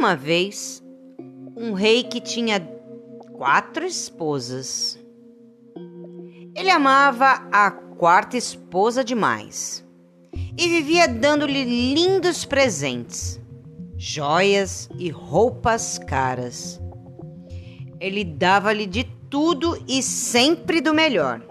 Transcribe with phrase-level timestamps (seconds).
[0.00, 0.82] uma vez
[1.54, 2.58] um rei que tinha
[3.34, 4.98] quatro esposas.
[6.56, 9.84] Ele amava a quarta esposa demais
[10.56, 11.64] e vivia dando-lhe
[11.94, 13.38] lindos presentes,
[13.94, 16.80] joias e roupas caras.
[18.00, 21.42] Ele dava-lhe de tudo e sempre do melhor.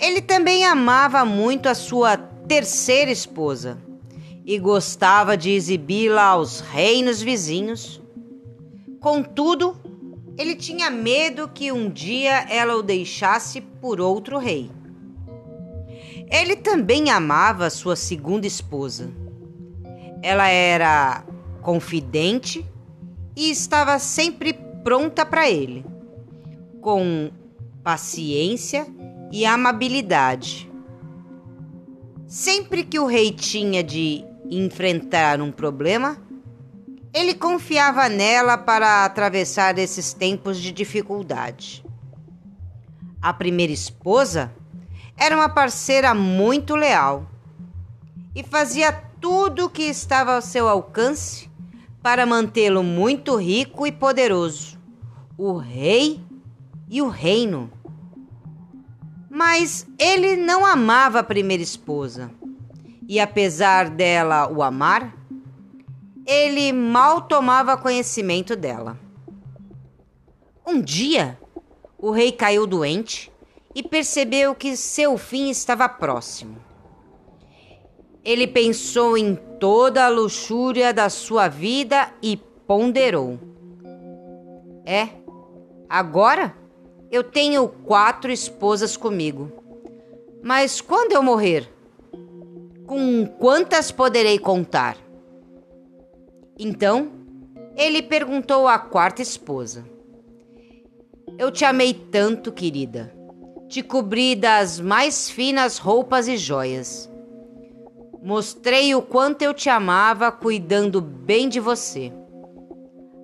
[0.00, 3.85] Ele também amava muito a sua terceira esposa
[4.46, 8.00] e gostava de exibi-la aos reinos vizinhos.
[9.00, 9.76] Contudo,
[10.38, 14.70] ele tinha medo que um dia ela o deixasse por outro rei.
[16.30, 19.10] Ele também amava sua segunda esposa.
[20.22, 21.24] Ela era
[21.60, 22.64] confidente
[23.34, 24.52] e estava sempre
[24.84, 25.84] pronta para ele,
[26.80, 27.30] com
[27.82, 28.86] paciência
[29.32, 30.70] e amabilidade.
[32.26, 36.18] Sempre que o rei tinha de enfrentar um problema,
[37.12, 41.84] ele confiava nela para atravessar esses tempos de dificuldade.
[43.22, 44.52] A primeira esposa
[45.16, 47.26] era uma parceira muito leal
[48.34, 51.50] e fazia tudo o que estava ao seu alcance
[52.02, 54.78] para mantê-lo muito rico e poderoso,
[55.38, 56.20] o rei
[56.88, 57.70] e o reino.
[59.30, 62.30] Mas ele não amava a primeira esposa.
[63.08, 65.14] E apesar dela o amar,
[66.26, 68.98] ele mal tomava conhecimento dela.
[70.66, 71.38] Um dia,
[71.96, 73.30] o rei caiu doente
[73.74, 76.56] e percebeu que seu fim estava próximo.
[78.24, 83.38] Ele pensou em toda a luxúria da sua vida e ponderou:
[84.84, 85.10] É,
[85.88, 86.56] agora
[87.10, 89.52] eu tenho quatro esposas comigo.
[90.42, 91.72] Mas quando eu morrer,
[92.86, 94.96] com quantas poderei contar?
[96.58, 97.10] Então,
[97.76, 99.84] ele perguntou à quarta esposa:
[101.38, 103.12] Eu te amei tanto, querida.
[103.68, 107.10] Te cobri das mais finas roupas e joias.
[108.22, 112.12] Mostrei o quanto eu te amava, cuidando bem de você.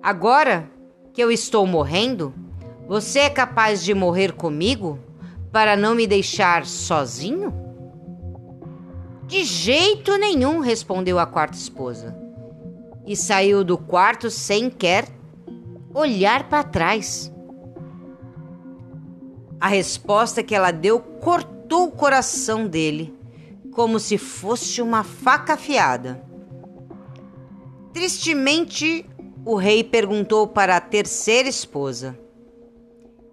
[0.01, 0.69] Agora
[1.13, 2.33] que eu estou morrendo,
[2.87, 4.99] você é capaz de morrer comigo
[5.51, 7.62] para não me deixar sozinho?
[9.27, 12.15] De jeito nenhum, respondeu a quarta esposa.
[13.05, 15.07] E saiu do quarto sem quer
[15.93, 17.31] olhar para trás.
[19.59, 23.13] A resposta que ela deu cortou o coração dele,
[23.71, 26.23] como se fosse uma faca afiada.
[27.93, 29.05] Tristemente,
[29.45, 32.17] o rei perguntou para a terceira esposa: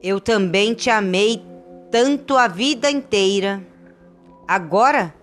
[0.02, 1.42] eu também te amei
[1.90, 3.66] tanto a vida inteira.
[4.46, 5.14] Agora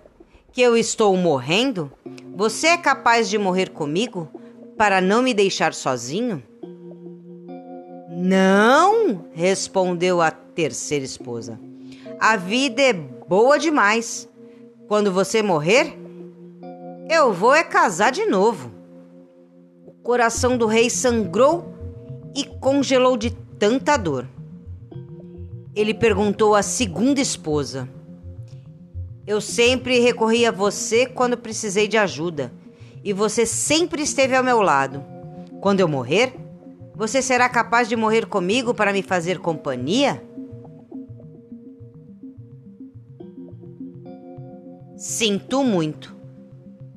[0.57, 1.91] que eu estou morrendo,
[2.35, 4.27] você é capaz de morrer comigo
[4.75, 6.41] para não me deixar sozinho?
[8.09, 11.59] Não, respondeu a terceira esposa.
[12.19, 14.27] A vida é boa demais.
[14.87, 15.95] Quando você morrer,
[17.07, 18.71] eu vou é casar de novo.
[19.85, 21.71] O coração do rei sangrou
[22.35, 23.29] e congelou de
[23.59, 24.27] tanta dor
[25.77, 27.87] ele perguntou à segunda esposa:
[29.27, 32.51] Eu sempre recorri a você quando precisei de ajuda,
[33.03, 35.03] e você sempre esteve ao meu lado.
[35.61, 36.33] Quando eu morrer,
[36.95, 40.23] você será capaz de morrer comigo para me fazer companhia?
[44.95, 46.15] Sinto muito,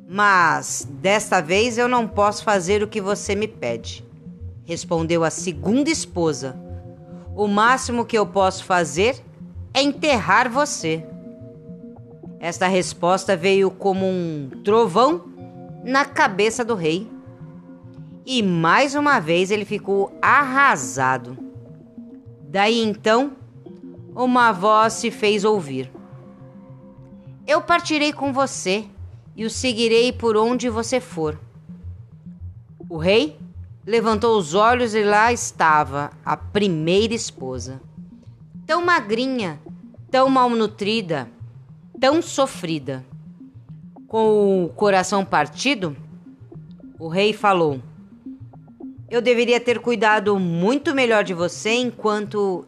[0.09, 4.03] mas desta vez eu não posso fazer o que você me pede,
[4.65, 6.71] respondeu a segunda esposa
[7.35, 9.17] o máximo que eu posso fazer
[9.73, 11.07] é enterrar você.
[12.41, 15.27] Esta resposta veio como um trovão
[15.85, 17.07] na cabeça do rei.
[18.25, 21.37] E mais uma vez ele ficou arrasado.
[22.49, 23.33] Daí então,
[24.17, 25.93] uma voz se fez ouvir:
[27.47, 28.87] Eu partirei com você
[29.37, 31.39] e o seguirei por onde você for.
[32.89, 33.39] O rei
[33.87, 37.83] levantou os olhos e lá estava a primeira esposa.
[38.67, 39.61] Tão magrinha,
[40.11, 41.29] tão malnutrida,
[42.01, 43.05] tão sofrida.
[44.09, 45.97] Com o coração partido,
[46.99, 47.81] o rei falou:
[49.09, 52.67] Eu deveria ter cuidado muito melhor de você enquanto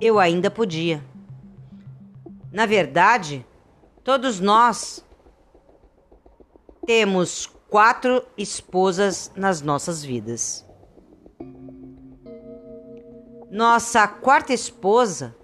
[0.00, 1.02] eu ainda podia.
[2.52, 3.44] Na verdade,
[4.04, 5.04] todos nós
[6.86, 10.64] temos quatro esposas nas nossas vidas.
[13.50, 15.34] Nossa quarta esposa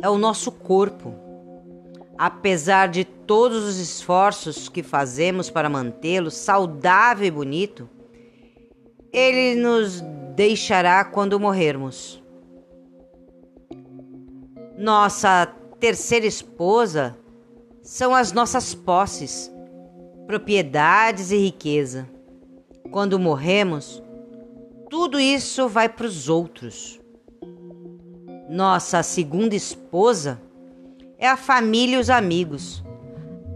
[0.00, 1.21] é o nosso corpo.
[2.24, 7.90] Apesar de todos os esforços que fazemos para mantê-lo saudável e bonito,
[9.12, 10.00] Ele nos
[10.36, 12.22] deixará quando morrermos.
[14.78, 15.46] Nossa
[15.80, 17.18] terceira esposa
[17.82, 19.52] são as nossas posses,
[20.24, 22.08] propriedades e riqueza.
[22.92, 24.00] Quando morremos,
[24.88, 27.00] tudo isso vai para os outros.
[28.48, 30.40] Nossa segunda esposa
[31.22, 32.82] é a família e os amigos.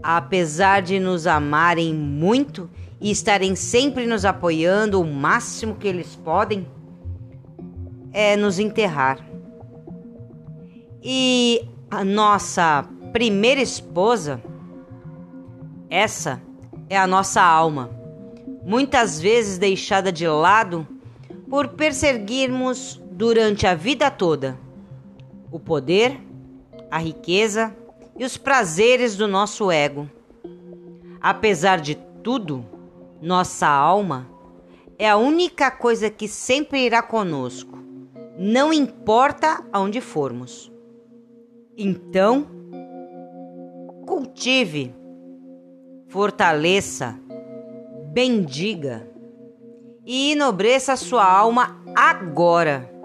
[0.01, 2.69] Apesar de nos amarem muito
[3.01, 6.65] e estarem sempre nos apoiando o máximo que eles podem,
[8.13, 9.19] é nos enterrar.
[11.03, 14.41] E a nossa primeira esposa,
[15.89, 16.41] essa
[16.89, 17.89] é a nossa alma,
[18.63, 20.87] muitas vezes deixada de lado
[21.49, 24.57] por perseguirmos durante a vida toda
[25.51, 26.26] o poder,
[26.89, 27.75] a riqueza
[28.17, 30.09] e os prazeres do nosso ego.
[31.21, 32.65] Apesar de tudo,
[33.21, 34.27] nossa alma
[34.97, 37.77] é a única coisa que sempre irá conosco,
[38.37, 40.71] não importa aonde formos.
[41.77, 42.47] Então,
[44.05, 44.95] cultive,
[46.07, 47.19] fortaleça,
[48.11, 49.07] bendiga
[50.05, 52.96] e enobreça sua alma agora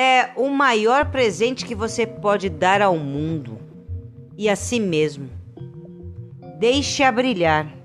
[0.00, 3.58] é o maior presente que você pode dar ao mundo
[4.36, 5.28] e a si mesmo.
[6.60, 7.77] Deixe-a brilhar.